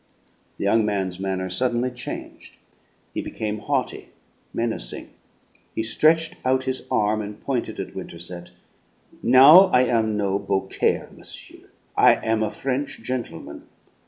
[0.57, 2.57] The young man's manner suddenly changed.
[3.13, 4.09] He became haughty,
[4.51, 5.11] menacing.
[5.75, 8.49] He stretched out his arm, and pointed at Winterset.
[9.21, 11.69] "Now I am no 'Beaucaire,' messieurs.
[11.95, 13.67] I am a French gentleman.